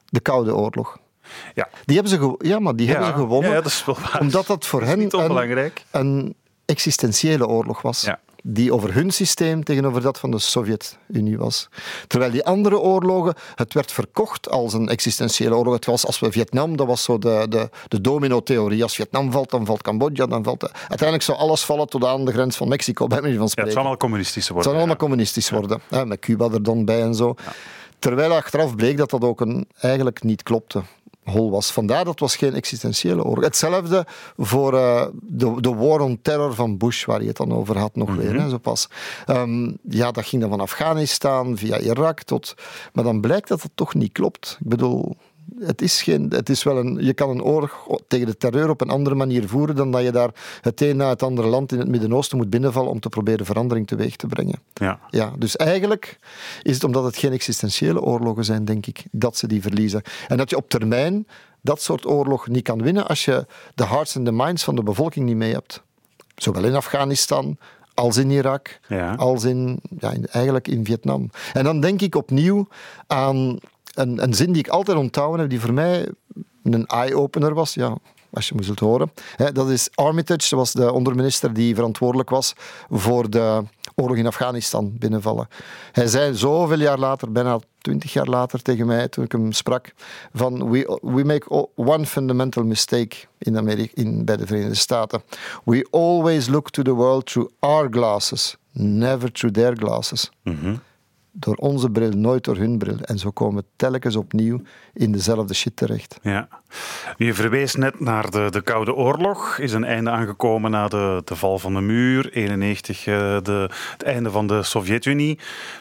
[0.06, 0.98] De Koude Oorlog.
[1.54, 1.68] Ja.
[1.84, 3.50] Die hebben ze, ja, maar die hebben ze gewonnen.
[3.50, 4.20] Ja, dat is wel waar.
[4.20, 6.34] Omdat dat voor hen een, een,
[6.64, 8.08] existentiële oorlog was.
[8.42, 11.68] Die over hun systeem tegenover dat van de Sovjet-Unie was.
[12.06, 15.74] Terwijl die andere oorlogen, het werd verkocht als een existentiële oorlog.
[15.74, 18.82] Het was als we Vietnam, dat was zo de, de, de domino-theorie.
[18.82, 20.72] Als Vietnam valt, dan valt Cambodja, dan valt...
[20.72, 23.72] Uiteindelijk zou alles vallen tot aan de grens van Mexico, bij manier van spreken.
[23.72, 24.56] het zou allemaal communistisch worden.
[24.56, 26.08] Het zou allemaal communistisch worden.
[26.08, 27.34] met Cuba er dan bij en zo.
[27.98, 30.82] Terwijl achteraf bleek dat dat ook een, eigenlijk niet klopte
[31.30, 31.70] hol was.
[31.70, 33.44] Vandaar dat was geen existentiële oorlog.
[33.44, 37.78] Hetzelfde voor uh, de, de war on terror van Bush, waar je het dan over
[37.78, 38.42] had nog weer, mhm.
[38.42, 38.88] hè, zo pas.
[39.26, 42.54] Ehm, ja, dat ging dan van Afghanistan via Irak tot...
[42.92, 44.56] Maar dan blijkt dat het toch niet klopt.
[44.60, 45.16] Ik bedoel,
[45.58, 48.80] het is geen, het is wel een, je kan een oorlog tegen de terreur op
[48.80, 50.30] een andere manier voeren dan dat je daar
[50.60, 53.86] het een na het andere land in het Midden-Oosten moet binnenvallen om te proberen verandering
[53.86, 54.58] teweeg te brengen.
[54.74, 55.00] Ja.
[55.10, 56.18] Ja, dus eigenlijk
[56.62, 60.02] is het omdat het geen existentiële oorlogen zijn, denk ik, dat ze die verliezen.
[60.28, 61.26] En dat je op termijn
[61.60, 64.82] dat soort oorlog niet kan winnen als je de hearts en de minds van de
[64.82, 65.82] bevolking niet mee hebt.
[66.34, 67.58] Zowel in Afghanistan
[67.94, 69.14] als in Irak, ja.
[69.14, 71.30] als in, ja, eigenlijk in Vietnam.
[71.52, 72.68] En dan denk ik opnieuw
[73.06, 73.58] aan
[73.98, 76.08] een, een zin die ik altijd onthouden heb, die voor mij
[76.62, 77.74] een eye-opener was.
[77.74, 77.96] Ja,
[78.36, 79.12] als je me zult horen.
[79.52, 82.54] dat is Armitage, dat was de onderminister die verantwoordelijk was
[82.90, 83.62] voor de
[83.94, 85.48] oorlog in Afghanistan binnenvallen.
[85.92, 89.92] Hij zei zoveel jaar later, bijna twintig jaar later tegen mij, toen ik hem sprak,
[90.32, 95.22] van we, we make one fundamental mistake in Amerika, in, bij de Verenigde Staten.
[95.64, 100.30] We always look to the world through our glasses, never through their glasses.
[100.42, 100.80] Mm
[101.38, 102.98] door onze bril, nooit door hun bril.
[103.00, 104.60] En zo komen we telkens opnieuw
[104.92, 106.18] in dezelfde shit terecht.
[106.22, 106.48] Ja.
[107.16, 109.58] Je verwees net naar de, de Koude Oorlog.
[109.58, 112.32] Is een einde aangekomen na de, de val van de muur.
[112.32, 115.38] 91, uh, eh, de, het einde van de Sovjet-Unie.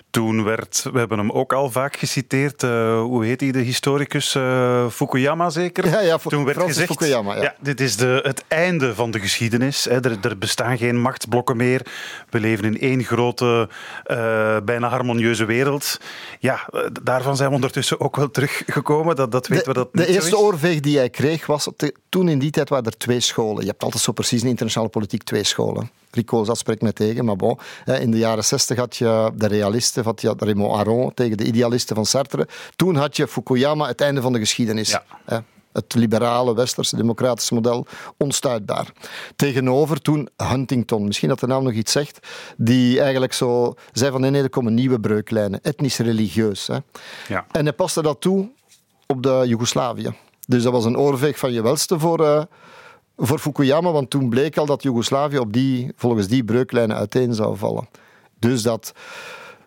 [0.10, 4.36] Toen werd, we hebben hem ook al vaak geciteerd, uh, hoe heet hij, de historicus
[4.36, 5.90] uh, Fukuyama zeker?
[5.90, 7.56] Ja, ja, Toen werd gezegd, Fukuyama, ja.
[7.60, 9.84] dit is de, het einde van de geschiedenis.
[9.84, 10.04] Hè.
[10.04, 11.82] Er, er, bestaan geen machtsblokken meer.
[12.30, 13.70] We leven in één grote,
[14.08, 16.00] uh, bijna harmonieuze wereld.
[16.40, 16.70] Ja,
[17.02, 19.16] daarvan zijn we ondertussen ook wel teruggekomen.
[19.16, 21.70] Dat, dat weten de, we dat De eerste oorveeg die hij kreeg was,
[22.10, 23.62] toen in die tijd waren er twee scholen.
[23.62, 25.90] Je hebt altijd zo precies in internationale politiek twee scholen.
[26.12, 27.60] Rico, dat spreekt mij tegen, maar bon.
[27.86, 31.96] In de jaren zestig had je de realisten, had je Raymond Aron tegen de idealisten
[31.96, 32.48] van Sartre.
[32.76, 35.00] Toen had je Fukuyama, het einde van de geschiedenis.
[35.76, 37.86] Het liberale, westerse, democratische model,
[38.18, 38.92] onstuitbaar.
[39.36, 44.22] Tegenover toen Huntington, misschien dat de naam nog iets zegt, die eigenlijk zo zei van
[44.22, 46.70] nee, nee, er komen nieuwe breuklijnen, etnisch-religieus.
[47.28, 47.46] Ja.
[47.52, 48.50] En hij paste dat toe
[49.08, 50.14] op de Joegoslavië.
[50.48, 52.42] Dus dat was een oorveeg van je welste voor, uh,
[53.18, 57.58] voor Fukuyama, want toen bleek al dat Joegoslavië op die, volgens die breuklijnen uiteen zou
[57.58, 57.88] vallen.
[58.40, 58.94] Dus dat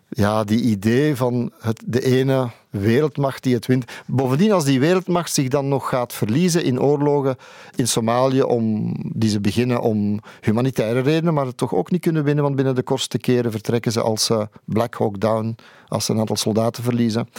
[0.09, 3.91] ja, die idee van het, de ene wereldmacht die het wint.
[4.05, 7.35] Bovendien, als die wereldmacht zich dan nog gaat verliezen in oorlogen
[7.75, 12.23] in Somalië, om, die ze beginnen om humanitaire redenen, maar het toch ook niet kunnen
[12.23, 15.55] winnen, want binnen de kortste keren vertrekken ze als uh, Black Hawk Down,
[15.87, 17.29] als ze een aantal soldaten verliezen.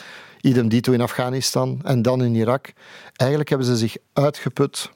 [0.41, 2.73] Idem dito in Afghanistan en dan in Irak.
[3.17, 4.91] Eigenlijk hebben ze zich uitgeput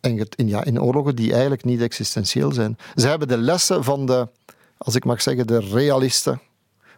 [0.00, 2.76] in, ja, in oorlogen die eigenlijk niet existentieel zijn.
[2.94, 4.28] Ze hebben de lessen van de,
[4.76, 6.40] als ik mag zeggen, de realisten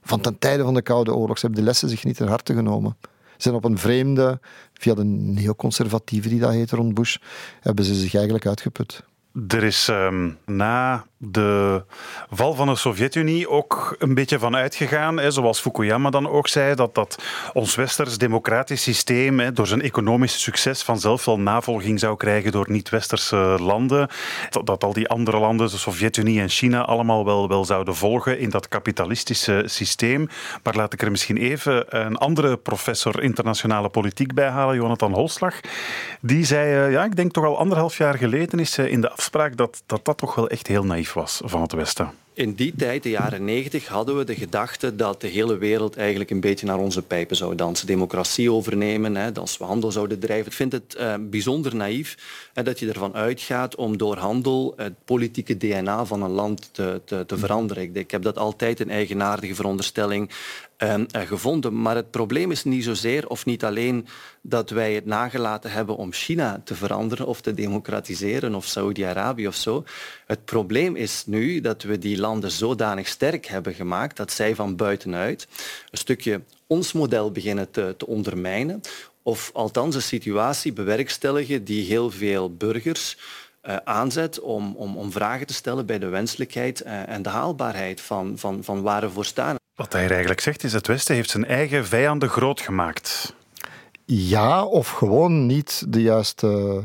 [0.02, 1.38] van ten tijde van de Koude Oorlog.
[1.38, 2.96] Ze hebben de lessen zich niet ter harte genomen.
[3.02, 4.40] Ze zijn op een vreemde,
[4.72, 7.16] via de neoconservatieven die dat heet rond Bush,
[7.60, 9.02] hebben ze zich eigenlijk uitgeput.
[9.48, 11.84] Er is um, na de
[12.30, 16.74] val van de Sovjet-Unie ook een beetje van uitgegaan, hè, zoals Fukuyama dan ook zei,
[16.74, 22.16] dat, dat ons westers democratisch systeem hè, door zijn economisch succes vanzelf wel navolging zou
[22.16, 24.08] krijgen door niet-westerse landen.
[24.50, 28.38] Dat, dat, al die andere landen, de Sovjet-Unie en China, allemaal wel, wel zouden volgen
[28.38, 30.28] in dat kapitalistische systeem.
[30.62, 35.60] Maar laat ik er misschien even een andere professor internationale politiek bij halen, Jonathan Holslag.
[36.20, 39.10] Die zei, uh, ja, ik denk toch al anderhalf jaar geleden is uh, in de
[39.10, 42.10] afspraak dat, dat dat toch wel echt heel naïef was van het Westen.
[42.38, 46.30] In die tijd, de jaren negentig, hadden we de gedachte dat de hele wereld eigenlijk
[46.30, 47.86] een beetje naar onze pijpen zou dansen.
[47.86, 50.46] Democratie overnemen, hè, dat we handel zouden drijven.
[50.46, 52.16] Ik vind het uh, bijzonder naïef
[52.52, 57.00] hè, dat je ervan uitgaat om door handel het politieke DNA van een land te,
[57.04, 57.82] te, te veranderen.
[57.82, 60.30] Ik, ik heb dat altijd een eigenaardige veronderstelling
[61.12, 61.82] gevonden.
[61.82, 64.06] Maar het probleem is niet zozeer of niet alleen
[64.42, 69.54] dat wij het nagelaten hebben om China te veranderen of te democratiseren of Saudi-Arabië of
[69.54, 69.84] zo.
[70.26, 74.76] Het probleem is nu dat we die landen zodanig sterk hebben gemaakt dat zij van
[74.76, 75.48] buitenuit
[75.90, 78.80] een stukje ons model beginnen te, te ondermijnen
[79.22, 83.16] of althans een situatie bewerkstelligen die heel veel burgers
[83.62, 88.00] uh, aanzet om, om, om vragen te stellen bij de wenselijkheid uh, en de haalbaarheid
[88.00, 89.57] van, van, van waar we voor staan.
[89.78, 93.34] Wat hij eigenlijk zegt is, het Westen heeft zijn eigen vijanden groot gemaakt.
[94.04, 96.82] Ja, of gewoon niet de juiste,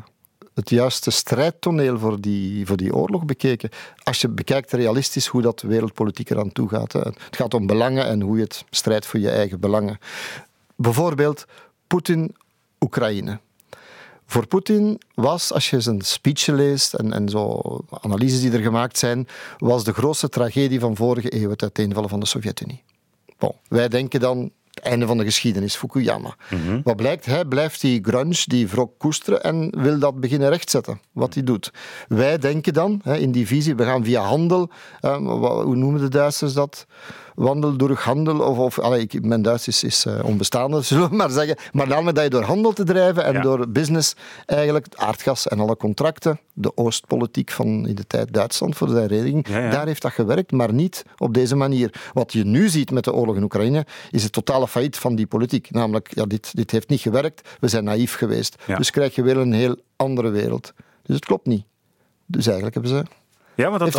[0.54, 3.70] het juiste strijdtoneel voor die, voor die oorlog bekeken.
[4.04, 6.94] Als je bekijkt realistisch hoe dat wereldpolitiek eraan toe gaat.
[6.94, 10.00] Het gaat om belangen en hoe je het strijdt voor je eigen belangen.
[10.76, 11.46] Bijvoorbeeld
[11.88, 12.36] Poetin,
[12.80, 13.40] Oekraïne.
[14.26, 17.62] Voor Poetin was, als je zijn speech leest en, en zo
[18.02, 22.20] analyses die er gemaakt zijn, was de grootste tragedie van vorige eeuw het uiteenvallen van
[22.20, 22.84] de Sovjet-Unie.
[23.38, 26.36] Bon, wij denken dan het einde van de geschiedenis, Fukuyama.
[26.50, 27.26] Mm Wat blijkt?
[27.26, 31.72] Hij blijft die grunge, die wrok koesteren en wil dat beginnen rechtzetten, wat hij doet.
[32.08, 34.70] Wij denken dan, in die visie, we gaan via handel,
[35.02, 36.86] hoe noemen de Duitsers dat?
[37.36, 41.16] Wandel door handel, of, of allee, ik, mijn Duits is, is uh, onbestaande, zullen we
[41.16, 41.58] maar zeggen.
[41.72, 44.16] Maar dan dat je door handel te drijven en door business
[44.46, 49.48] eigenlijk aardgas en alle contracten, de Oostpolitiek van in de tijd Duitsland voor de hereniging,
[49.48, 51.94] daar heeft dat gewerkt, maar niet op deze manier.
[52.14, 55.28] Wat je nu ziet met de oorlog in Oekraïne, is het totale failliet van die
[55.28, 55.72] politiek.
[55.72, 58.56] Namelijk, ja, dit, dit heeft niet gewerkt, we zijn naïef geweest.
[58.78, 60.74] Dus krijg je weer een heel andere wereld.
[61.04, 61.66] Dus het klopt niet.
[62.26, 63.22] Dus eigenlijk hebben ze
[63.56, 63.94] ja, maar dat,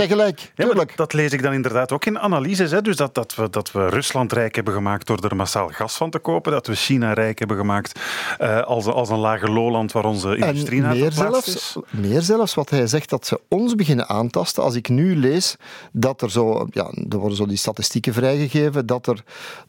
[0.54, 2.70] ja, dat, dat, lees ik dan inderdaad ook in analyses.
[2.70, 2.82] Hè.
[2.82, 6.10] Dus dat, dat, we, dat we Rusland rijk hebben gemaakt door er massaal gas van
[6.10, 6.52] te kopen.
[6.52, 8.00] Dat we China rijk hebben gemaakt
[8.40, 11.76] uh, als, als een lage lowland waar onze industrie naar meer zelfs, is.
[11.90, 14.62] Meer zelfs wat hij zegt, dat ze ons beginnen aantasten.
[14.62, 15.56] Als ik nu lees
[15.92, 16.66] dat er zo...
[16.70, 19.22] Ja, er worden zo die statistieken vrijgegeven dat er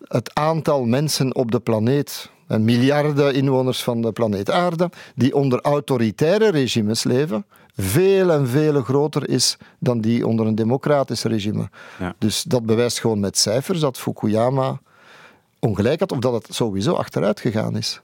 [0.08, 6.52] het aantal mensen op de planeet miljarden inwoners van de planeet Aarde, die onder autoritaire
[6.52, 7.46] regimes leven,
[7.76, 11.70] veel en veel groter is dan die onder een democratisch regime.
[12.00, 12.16] Ja.
[12.18, 14.80] Dus dat bewijst gewoon met cijfers dat Fukuyama
[15.60, 18.02] ongelijk had, of dat het sowieso achteruit gegaan is.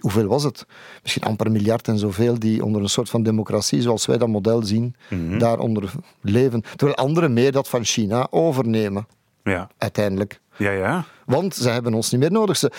[0.00, 0.66] hoeveel was het?
[1.02, 4.62] Misschien amper miljard en zoveel die onder een soort van democratie, zoals wij dat model
[4.62, 6.62] zien, mm daaronder leven.
[6.76, 9.06] Terwijl anderen meer dat van China overnemen.
[9.44, 9.68] Ja.
[9.78, 10.40] Uiteindelijk.
[10.56, 11.04] Ja, ja.
[11.26, 12.56] Want ze hebben ons niet meer nodig.
[12.56, 12.72] Ze,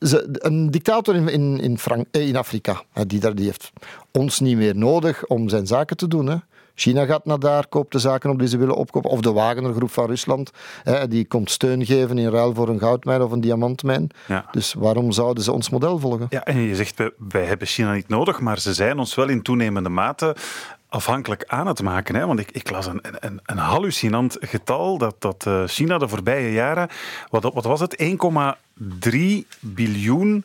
[0.00, 3.72] ze, een dictator in, in, in, Frank, eh, in Afrika, die, daar, die heeft
[4.10, 6.26] ons niet meer nodig om zijn zaken te doen.
[6.26, 6.36] Hè.
[6.74, 9.10] China gaat naar daar, koopt de zaken op die ze willen opkopen.
[9.10, 10.50] Of de Wagnergroep van Rusland,
[10.82, 14.10] hè, die komt steun geven in ruil voor een goudmijn of een diamantmijn.
[14.26, 14.46] Ja.
[14.50, 16.26] Dus waarom zouden ze ons model volgen?
[16.30, 19.42] Ja, en je zegt, wij hebben China niet nodig, maar ze zijn ons wel in
[19.42, 20.36] toenemende mate
[20.92, 22.14] afhankelijk aan het maken.
[22.14, 22.26] Hè?
[22.26, 26.52] Want ik, ik las een, een, een hallucinant getal dat, dat uh, China de voorbije
[26.52, 26.88] jaren,
[27.30, 29.18] wat, wat was het, 1,3
[29.60, 30.44] biljoen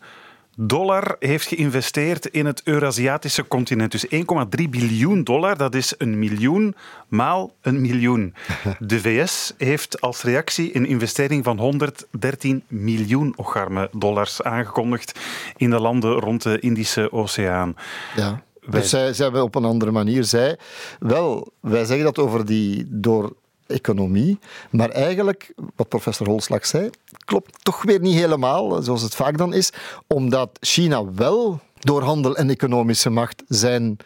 [0.60, 3.92] dollar heeft geïnvesteerd in het Eurasiatische continent.
[3.92, 6.76] Dus 1,3 biljoen dollar, dat is een miljoen
[7.08, 8.34] maal een miljoen.
[8.80, 15.20] De VS heeft als reactie een investering van 113 miljoen ocharme dollars aangekondigd
[15.58, 17.76] in de landen rond de Indische Oceaan.
[18.16, 18.46] Ja.
[18.70, 20.58] Dus zij, zij hebben op een andere manier zij.
[21.00, 23.36] Wel, wij zeggen dat over die door
[23.68, 24.40] economie.
[24.70, 26.90] Maar eigenlijk, wat professor Holslag zei,
[27.26, 29.72] klopt toch weer niet helemaal, zoals het vaak dan is,
[30.08, 33.98] omdat China wel door handel en economische macht zijn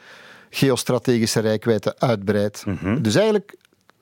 [0.49, 2.65] geostrategische rijkwijde uitbreidt.
[2.65, 3.01] Mhm.
[3.01, 3.55] Dus eigenlijk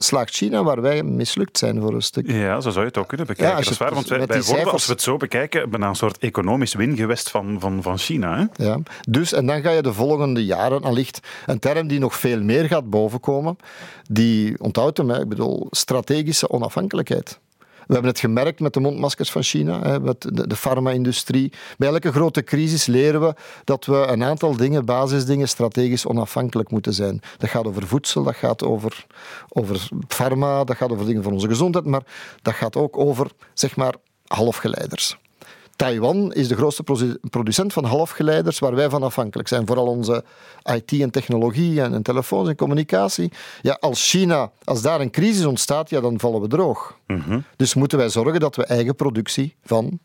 [0.04, 2.32] slaagt China waar wij mislukt zijn voor een stuk.
[2.32, 3.52] Ja, zo zou je het ook kunnen bekijken.
[3.52, 5.88] Ja, als dat is waar, want wij, worden, cijfers- als we het zo bekijken, bijna
[5.88, 8.38] een soort economisch wingewest van, van, van China.
[8.38, 8.66] Hè?
[8.66, 8.80] Ja.
[9.10, 12.66] Dus, en dan ga je de volgende jaren allicht een term die nog veel meer
[12.66, 13.58] gaat bovenkomen,
[14.10, 17.40] die, onthoud hem, hè, ik bedoel, strategische onafhankelijkheid.
[17.90, 21.52] We hebben het gemerkt met de mondmaskers van China, hè, met de, de farma-industrie.
[21.78, 26.94] Bij elke grote crisis leren we dat we een aantal dingen, basisdingen, strategisch onafhankelijk moeten
[26.94, 27.22] zijn.
[27.38, 29.06] Dat gaat over voedsel, dat gaat over,
[29.50, 32.04] over farma, dat gaat over dingen voor onze gezondheid, maar
[32.42, 33.94] dat gaat ook over, zeg maar,
[34.28, 35.18] halfgeleiders.
[35.80, 39.68] Taiwan is de grootste produ- producent van halfgeleiders waar wij van afhankelijk zijn.
[39.68, 40.24] Vooral onze
[40.74, 43.32] IT en technologie en, en telefoons en communicatie.
[43.62, 46.98] Ja, als China, als daar een crisis ontstaat, ja, dan vallen we droog.
[47.56, 50.00] Dus moeten wij zorgen dat we eigen productie van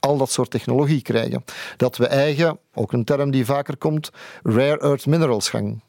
[0.00, 1.44] al dat soort technologie krijgen.
[1.76, 4.10] Dat we eigen, ook een term die vaker komt,
[4.42, 5.82] rare earth minerals gaan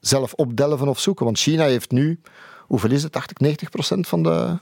[0.00, 1.24] zelf opdelven of zoeken.
[1.24, 2.20] Want China heeft nu,
[2.58, 4.58] hoeveel is het, 80, 90 procent van de,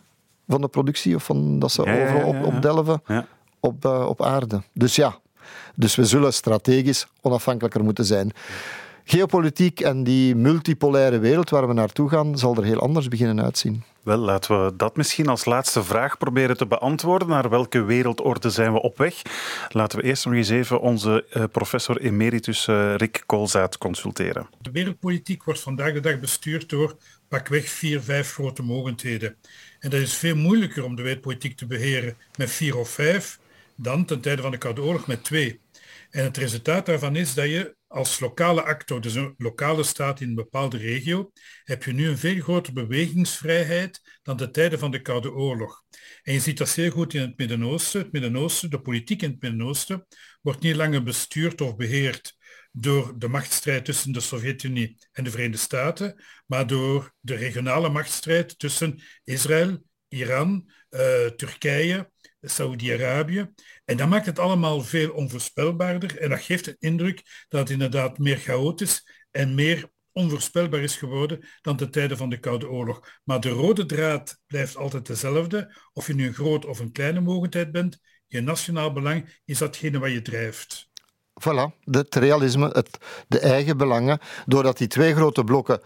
[0.48, 3.26] van de productie of van dat ze Ja, overal op, opdelven Ja.
[3.60, 4.62] Op, eh, op aarde.
[4.72, 5.18] Dus ja,
[5.74, 8.32] dus we zullen strategisch onafhankelijker moeten zijn.
[9.04, 13.82] Geopolitiek en die multipolaire wereld waar we naartoe gaan, zal er heel anders beginnen uitzien.
[14.02, 17.28] Wel, laten we dat misschien als laatste vraag proberen te beantwoorden.
[17.28, 19.22] Naar welke wereldorde zijn we op weg?
[19.68, 24.48] Laten we eerst nog eens even onze eh, professor emeritus eh, Rick Koolzaad consulteren.
[24.60, 26.96] De wereldpolitiek wordt vandaag de dag bestuurd door
[27.28, 29.36] pakweg vier, vijf grote mogendheden.
[29.78, 33.38] En dat is veel moeilijker om de wereldpolitiek te beheren met vier of vijf
[33.80, 35.60] dan ten tijde van de Koude Oorlog met twee.
[36.10, 40.28] En het resultaat daarvan is dat je als lokale actor, dus een lokale staat in
[40.28, 41.30] een bepaalde regio,
[41.64, 45.82] heb je nu een veel grotere bewegingsvrijheid dan de tijden van de Koude Oorlog.
[46.22, 48.00] En je ziet dat zeer goed in het Midden-Oosten.
[48.00, 50.06] Het Midden-Oosten, de politiek in het Midden-Oosten,
[50.40, 52.38] wordt niet langer bestuurd of beheerd
[52.72, 58.58] door de machtsstrijd tussen de Sovjet-Unie en de Verenigde Staten, maar door de regionale machtsstrijd
[58.58, 63.50] tussen Israël, Iran, eh, Turkije, Saoedi-Arabië.
[63.84, 68.18] En dat maakt het allemaal veel onvoorspelbaarder en dat geeft de indruk dat het inderdaad
[68.18, 73.20] meer chaotisch en meer onvoorspelbaar is geworden dan de tijden van de Koude Oorlog.
[73.24, 75.74] Maar de rode draad blijft altijd dezelfde.
[75.92, 79.98] Of je nu een groot of een kleine mogendheid bent, je nationaal belang is datgene
[79.98, 80.88] wat je drijft.
[81.40, 82.98] Voilà, het realisme, het,
[83.28, 85.80] de eigen belangen, doordat die twee grote blokken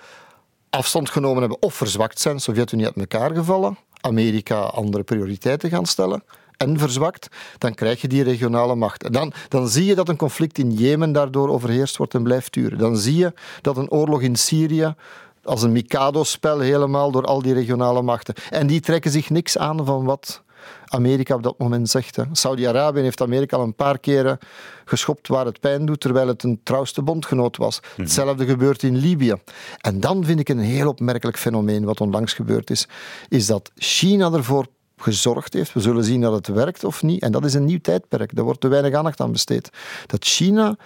[0.70, 6.24] afstand genomen hebben of verzwakt zijn, Sovjet-Unie uit elkaar gevallen, Amerika andere prioriteiten gaan stellen
[6.56, 9.04] en verzwakt, dan krijg je die regionale macht.
[9.04, 12.52] En dan, dan zie je dat een conflict in Jemen daardoor overheerst wordt en blijft
[12.52, 12.78] duren.
[12.78, 14.94] Dan zie je dat een oorlog in Syrië
[15.42, 18.34] als een Mikado-spel helemaal door al die regionale machten.
[18.50, 20.42] En die trekken zich niks aan van wat
[20.84, 22.18] Amerika op dat moment zegt.
[22.32, 24.38] Saudi-Arabië heeft Amerika al een paar keren
[24.84, 27.80] geschopt waar het pijn doet, terwijl het een trouwste bondgenoot was.
[27.96, 29.34] Hetzelfde gebeurt in Libië.
[29.80, 32.88] En dan vind ik een heel opmerkelijk fenomeen wat onlangs gebeurd is,
[33.28, 34.66] is dat China ervoor
[35.04, 37.80] gezorgd heeft, we zullen zien dat het werkt of niet, en dat is een nieuw
[37.80, 39.70] tijdperk, daar wordt te weinig aandacht aan besteed,
[40.06, 40.76] dat China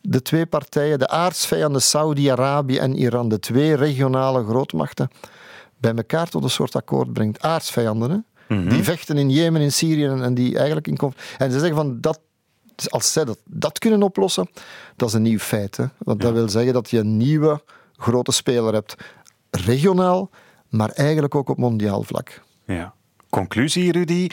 [0.00, 5.10] de twee partijen, de aardsvijanden Saudi-Arabië en Iran, de twee regionale grootmachten,
[5.76, 7.40] bij elkaar tot een soort akkoord brengt.
[7.40, 8.18] Aardsvijanden, hè?
[8.68, 11.34] Die vechten in Jemen, in Syrië en en die eigenlijk in conflict.
[11.38, 12.20] En ze zeggen van dat,
[12.88, 14.48] als zij dat, dat kunnen oplossen,
[14.96, 15.76] dat is een nieuw feit.
[15.76, 15.84] Hè?
[15.98, 17.62] Want dat wil zeggen dat je een nieuwe
[17.96, 18.94] grote speler hebt.
[19.50, 20.30] Regionaal,
[20.68, 22.42] maar eigenlijk ook op mondiaal vlak.
[22.64, 22.94] Ja.
[23.30, 24.28] Conclusie, Rudy.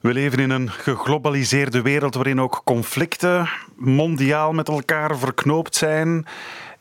[0.00, 6.26] We leven in een geglobaliseerde wereld waarin ook conflicten mondiaal met elkaar verknoopt zijn.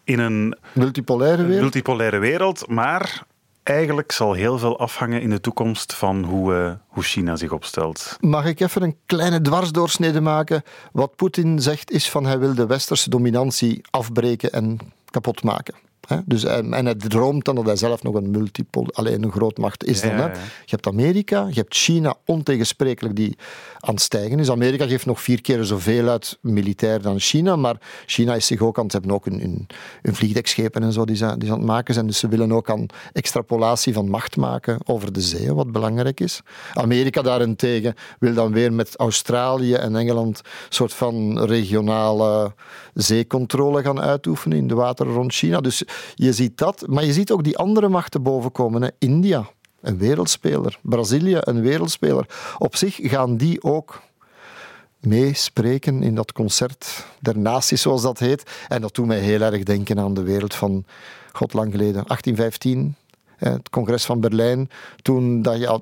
[0.04, 1.62] In een Multipolaire wereld.
[1.62, 3.24] multipolaire wereld, maar
[3.64, 8.18] eigenlijk zal heel veel afhangen in de toekomst van hoe, eh, hoe China zich opstelt.
[8.20, 10.64] Mag ik even een kleine dwarsdoorsnede maken?
[10.92, 14.80] Wat Poetin zegt is van hij wil de westerse dominantie afbreken en
[15.10, 15.76] kapot maken.
[16.12, 16.18] Hè?
[16.26, 19.84] Dus, en en hij droomt dan dat hij zelf nog een multipol, alleen een grootmacht
[19.84, 20.02] is.
[20.02, 20.26] Dan, hè?
[20.26, 20.32] Je
[20.66, 23.38] hebt Amerika, je hebt China ontegensprekelijk die
[23.80, 24.50] aan het stijgen is.
[24.50, 28.78] Amerika geeft nog vier keer zoveel uit militair dan China, maar China is zich ook
[28.78, 29.68] aan het hebben ook een, een,
[30.02, 32.08] een vliegdekschepen en zo die ze, die ze aan het maken zijn.
[32.08, 36.42] Dus ze willen ook aan extrapolatie van macht maken over de zeeën, wat belangrijk is.
[36.74, 42.54] Amerika daarentegen wil dan weer met Australië en Engeland een soort van regionale
[42.94, 45.62] zeecontrole gaan uitoefenen in de wateren rond China.
[45.62, 45.84] Dus
[46.16, 48.82] je ziet dat, maar je ziet ook die andere machten bovenkomen.
[48.82, 48.90] Hè.
[49.00, 49.50] India,
[49.82, 50.80] een wereldspeler.
[50.82, 52.26] Brazilië, een wereldspeler.
[52.58, 54.02] Op zich gaan die ook
[55.00, 58.52] meespreken in dat concert der naties, zoals dat heet.
[58.68, 60.86] En dat doet mij heel erg denken aan de wereld van,
[61.32, 62.96] god lang geleden, 1815.
[63.36, 64.70] Het congres van Berlijn,
[65.02, 65.82] toen dat je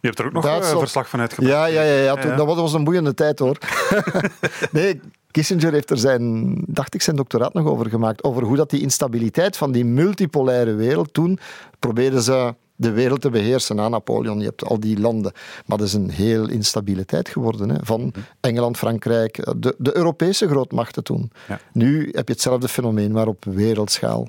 [0.00, 1.52] je hebt er ook nog een eh, verslag van uitgebracht.
[1.52, 3.58] Ja, ja, ja, ja, toen, dat was een boeiende tijd hoor.
[4.70, 8.24] nee, Kissinger heeft er zijn, dacht ik, zijn doctoraat nog over gemaakt.
[8.24, 11.38] Over hoe dat die instabiliteit van die multipolaire wereld toen
[11.78, 14.38] probeerden ze de wereld te beheersen na Napoleon.
[14.38, 15.32] Je hebt al die landen.
[15.66, 17.68] Maar dat is een heel instabiele tijd geworden.
[17.68, 17.76] Hè?
[17.82, 21.30] Van Engeland, Frankrijk, de, de Europese grootmachten toen.
[21.72, 24.28] Nu heb je hetzelfde fenomeen, maar op wereldschaal.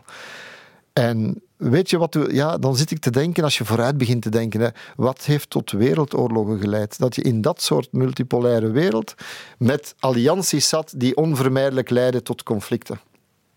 [0.94, 4.30] En weet je wat, ja, dan zit ik te denken, als je vooruit begint te
[4.30, 7.00] denken, hè, wat heeft tot wereldoorlogen geleid?
[7.00, 9.14] Dat je in dat soort multipolaire wereld
[9.58, 13.00] met allianties zat die onvermijdelijk leiden tot conflicten.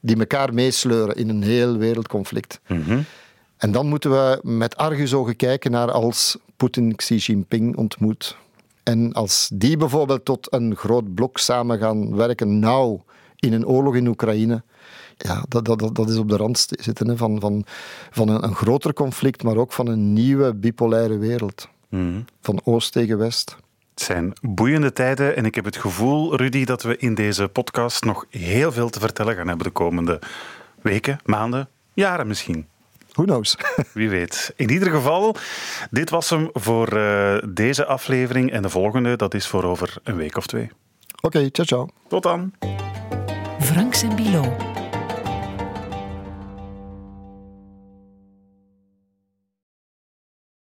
[0.00, 2.60] Die elkaar meesleuren in een heel wereldconflict.
[2.68, 3.00] Mhm.
[3.56, 8.36] En dan moeten we met argusogen kijken naar als Poetin Xi Jinping ontmoet.
[8.82, 13.00] En als die bijvoorbeeld tot een groot blok samen gaan werken, nou,
[13.36, 14.62] in een oorlog in Oekraïne,
[15.22, 17.64] ja, dat, dat, dat is op de rand zitten hè, van, van,
[18.10, 21.68] van een, een groter conflict, maar ook van een nieuwe bipolaire wereld.
[21.88, 22.20] Mhm.
[22.40, 23.56] Van oost tegen west.
[23.94, 28.04] Het zijn boeiende tijden en ik heb het gevoel, Rudy, dat we in deze podcast
[28.04, 30.18] nog heel veel te vertellen gaan hebben de komende
[30.82, 32.66] weken, maanden, jaren misschien.
[33.12, 33.56] Who knows?
[33.94, 34.52] Wie weet.
[34.56, 35.36] In ieder geval,
[35.90, 38.52] dit was hem voor uh, deze aflevering.
[38.52, 40.70] En de volgende, dat is voor over een week of twee.
[41.20, 41.88] Oké, okay, ciao ciao.
[42.08, 42.52] Tot dan.
[43.60, 44.71] Franks en Bilo.